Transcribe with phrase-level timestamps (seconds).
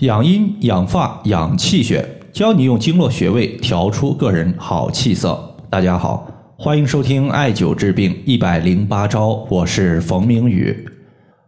[0.00, 5.56] 养阴养发养气血，教你用经络穴位调出个人好气色。
[5.68, 6.24] 大家好，
[6.56, 10.88] 欢迎收听艾灸治病一百零八招，我是冯明宇。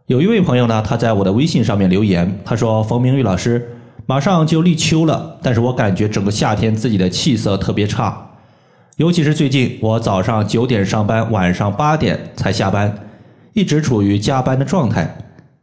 [0.07, 3.73] 有一位朋友呢，他在我的微信上面留言，他说：“冯明宇老师，
[4.05, 8.31] 马上就立秋了，但是我感觉整个夏天自己的气色特别差，
[8.97, 12.93] 尤其是最近，我早上九点上班，晚上八点才下班，
[13.53, 15.15] 一直处于加班的状态，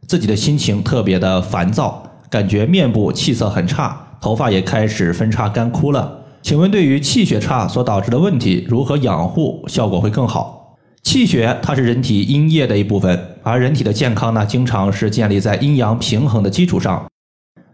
[0.07, 6.19] 自己的心情特别的烦躁。”感觉面部气色很差，头发也开始分叉干枯了。
[6.41, 10.77] 请问，对于气血差所导致的问题，如何养护效果会更好？
[11.01, 17.07] 气血它是人体阴液的一部分，而人体的健康呢，经常是建立在阴阳平衡的基础上，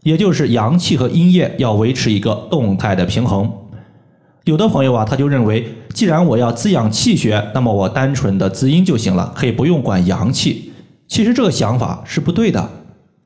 [0.03, 3.51] 也就是阳气和阴液要维持一个动态的平衡。
[4.45, 10.71] 有的朋友啊，他就认为，既然我要滋养气血，那么我单纯的滋阴就行了，可以不用管阳气。
[11.07, 12.69] 其实这个想法是不对的，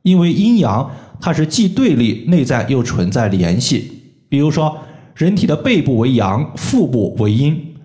[0.01, 0.89] 因为阴阳。
[1.21, 3.91] 它是既对立，内在又存在联系。
[4.29, 4.77] 比如说，
[5.15, 7.75] 人体的背部为阳，腹部为阴，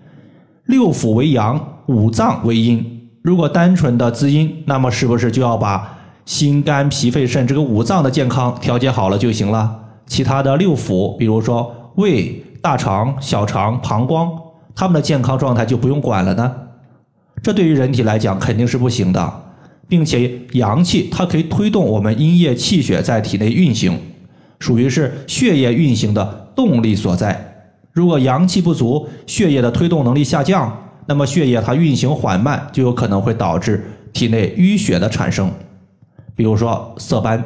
[0.67, 3.09] 六腑为阳，五脏为阴。
[3.21, 9.77] 如果单纯的滋阴，那么是不是就要把心肝脾肺肾这个五脏的健康调节好了就行了？
[10.05, 14.29] 其他的六腑，比如说胃、大肠、小肠、膀胱，
[14.73, 16.55] 他们的健康状态就不用管了呢？
[17.43, 19.41] 这对于人体来讲肯定是不行的。
[19.87, 23.99] 并且阳气它可以推动我们阴液气血在体内运行，
[24.59, 27.53] 属于是血液运行的动力所在。
[27.91, 35.51] 如果阳气不足，血液的推动能力下降，那么血液它运行缓慢，就有可能会导致体内淤血的产生，
[36.35, 37.43] 比如说色斑。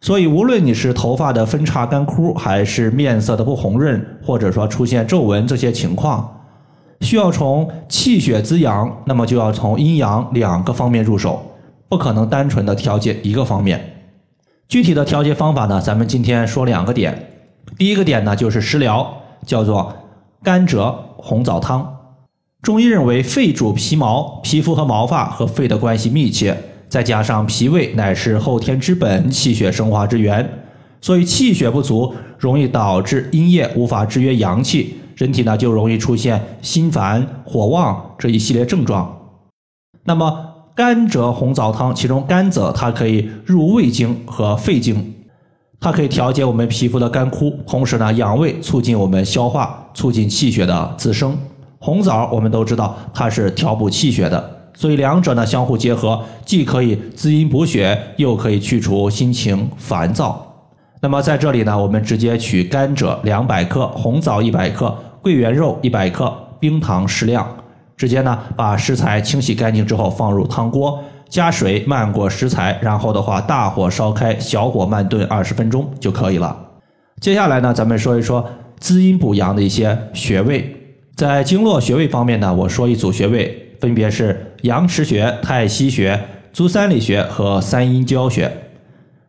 [0.00, 6.41] 所以，无论你是头发的分叉干枯，还是面色的不红润，或者说出现皱纹这些情况。
[7.02, 11.42] 需要从气血滋养，那么就要从阴阳两个方面入手，
[11.88, 13.96] 不可能单纯的调节一个方面。
[14.68, 17.28] 具体的调节方法呢，咱们今天说两个点。
[17.76, 19.14] 第一个点呢，就是食疗，
[19.44, 19.92] 叫做
[20.42, 21.96] 甘蔗红枣汤。
[22.62, 26.56] 中医认为肺主皮毛，皮肤和毛发和肺的关系密切，
[26.88, 30.48] 再加上脾胃乃是后天之本，气血生化之源，
[31.00, 34.96] 所以气血不足，容易导致阴液无法制约阳气。
[35.16, 39.18] 人体呢就容易出现心烦火旺这一系列症状。
[40.04, 45.14] 那么甘蔗红枣汤，其中甘蔗它可以入胃经和肺经，
[45.78, 51.36] 它可以调节我们皮肤的干枯，同时呢养胃，促进我们消化，促进气血的滋生。
[51.78, 60.51] 红枣我们都知道它是调补气血的，所以两者呢相互结合，既可以滋阴补血，又可以去除心情烦躁。
[61.04, 67.44] 那么在这里呢，我们直接取甘蔗两百克，红枣一百克，桂圆肉一百克，冰糖适量。
[67.96, 76.56] 直接呢把食材清洗干净之后放入汤锅，加水漫过食材，然后的话大火烧开，小火慢炖二十分钟就可以了。
[77.20, 78.48] 接下来呢，咱们说一说
[78.78, 80.72] 滋阴补阳的一些穴位。
[81.16, 86.20] 在经络穴位方面呢，我说一组穴位，分别是阳池穴、太溪穴、
[86.52, 88.48] 足三里穴和三阴交穴。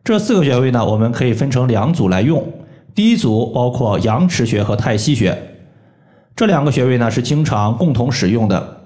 [0.04, 2.46] 这四个穴位呢，我们可以分成两组来用。
[2.94, 5.56] 第一组包括阳池穴和太溪穴，
[6.36, 8.82] 这两个穴位呢是经常共同使用的。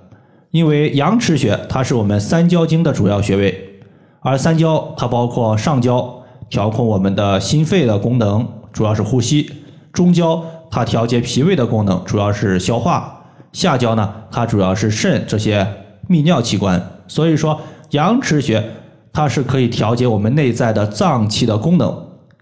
[0.53, 3.81] 因为阳池穴它是我们三焦经的主要穴位，
[4.21, 9.51] 而三焦它包括上焦调控我们的心肺的功能，主要是呼吸；
[9.93, 15.67] 中焦它调节脾胃的功能，主要是消化；下焦呢它主要是肾这些
[16.09, 16.81] 泌尿器官。
[17.09, 18.63] 所以说阳池穴。
[19.13, 21.93] 它是可以调节我们内在的脏器的功能，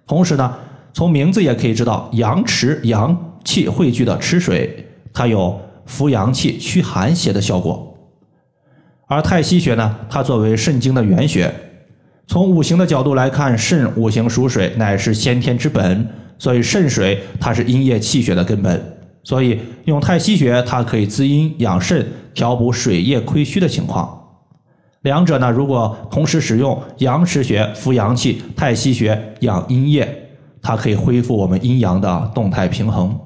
[0.07, 0.55] 同时呢，
[0.93, 7.97] 从名字也可以知道，阳池阳气汇聚的池水，它有扶阳气、驱寒邪的效果。
[9.07, 11.55] 而太溪穴呢，它作为肾经的原穴，
[12.27, 16.07] 从五行的角度来看，肾五行属水，乃是先天之本，
[16.39, 22.05] 所以肾水它是阴液气血的根本，所以用太溪穴，它可以滋阴养肾，
[22.35, 24.26] 调补水液亏虚的情况。
[25.07, 30.05] 两者呢，如果同时使用，阳池穴扶阳气，太溪穴养阴液，
[30.61, 33.17] 它可以恢复我们阴阳的动态平衡。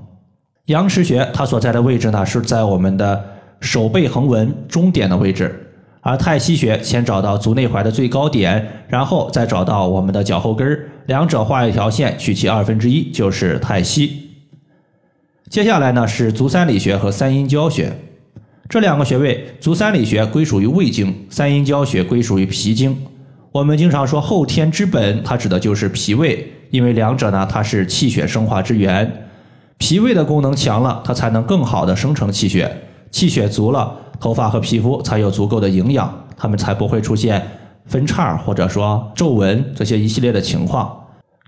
[0.67, 3.25] 阳池穴它所在的位置呢，是在我们的
[3.61, 5.73] 手背横纹中点的位置，
[6.03, 14.29] 而太溪穴先找到足内踝的最高点，然后再找到我们的脚后跟儿，两者画一条线，取其二分之一就是太溪。
[15.49, 17.91] 接下来呢是足三里穴和三阴交穴。
[18.71, 22.97] 这两个穴位，足三里穴归属于胃经，三阴交穴归属于脾经。
[23.51, 29.27] 我们经常说后天之本，它指的就是脾胃，因为两者呢，它是气血生化之源。
[29.79, 32.71] 脾胃的功能强了，它才能更好的生成气血，
[33.11, 37.45] 气血足了，头发和皮肤才有足够的营养，它们才不会出现
[37.87, 40.97] 分叉或者说皱纹这些一系列的情况。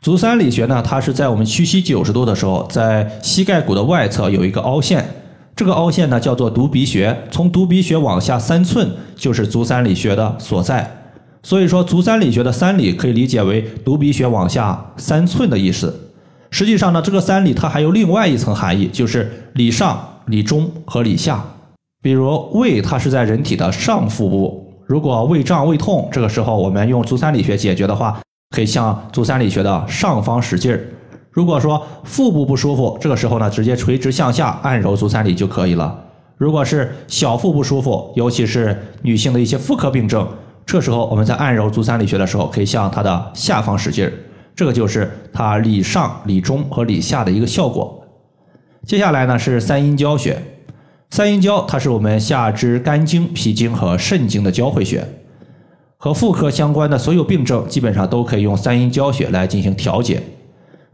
[0.01, 5.07] 足三里穴呢，它是在我们屈膝九十度的时候，在膝盖骨的外侧有一个凹陷，
[5.63, 11.07] 这个凹陷呢叫做犊鼻穴，从犊鼻穴往下三寸就是足三里穴的所在。
[11.45, 16.11] 所以说，足三里穴的三里可以理解为犊鼻穴往下三寸的意思。
[16.51, 21.41] 实际上呢，这个三里它还有另外一层含义，就是里上、里中和里下。
[22.03, 28.21] 比如胃，它是在人体的上腹部，如果胃胀、胃痛，这个时候我们用足三里穴解决的话，
[28.51, 30.81] 可以向足三里穴的上方使劲儿。
[31.33, 35.99] 如果说腹部不舒服，这个时候呢，直接垂直向下按揉足三里就可以了。
[36.37, 40.29] 如果是小腹不舒服，尤其是女性的一些妇科病症。
[40.67, 44.13] 这时候我们在按揉足三里穴的时候，可以向它的下方使劲儿，
[44.55, 48.05] 这个就是它里上、里中和里下的一个效果。
[48.85, 50.37] 接下来呢是三阴交穴，
[51.11, 55.07] 三阴交它是我们下肢肝经、脾经和肾经的交汇穴，
[55.97, 60.23] 和妇科相关的所有病症基本上都可以用三阴交穴来进行调节。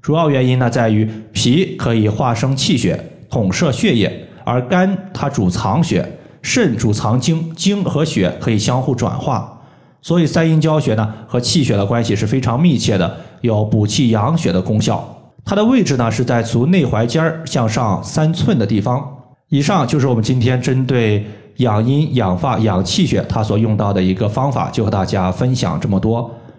[0.00, 2.98] 主要原因呢在于脾可以化生气血，
[3.28, 9.54] 统摄血液，而肝它主藏血，肾主藏精，精和血可以相互转化。
[10.00, 15.16] 所以三阴交穴呢和气血的关系是非常密切的，有补气养血的功效。
[15.44, 19.04] 它的位置呢是在足内踝尖儿向上三寸的地方。
[19.48, 26.30] 以上就是我们今天针对养阴、养发、养气血它所用到的一个方法，就和大家分享这么多。